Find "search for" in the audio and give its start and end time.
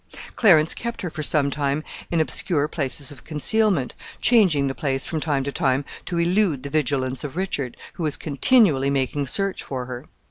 9.27-9.85